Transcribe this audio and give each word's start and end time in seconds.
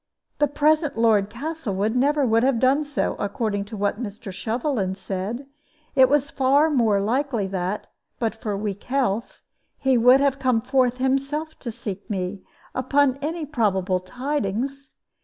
The 0.39 0.47
present 0.47 0.97
Lord 0.97 1.29
Castlewood 1.29 1.95
never 1.95 2.25
would 2.25 2.41
have 2.41 2.57
done 2.59 2.83
so, 2.83 3.15
according 3.19 3.65
to 3.65 3.77
what 3.77 4.01
Mr. 4.01 4.31
Shovelin 4.33 4.95
said; 4.97 5.45
it 5.93 6.09
was 6.09 6.31
far 6.31 6.71
more 6.71 6.99
likely 6.99 7.45
that 7.45 7.85
(but 8.17 8.33
for 8.33 8.57
weak 8.57 8.85
health) 8.85 9.41
he 9.77 9.99
would 9.99 10.19
have 10.19 10.39
come 10.39 10.59
forth 10.59 10.97
himself 10.97 11.59
to 11.59 11.69
seek 11.69 12.09
me, 12.09 12.41
upon 12.73 13.19
any 13.21 13.45
probable 13.45 13.99
tidings. 13.99 14.95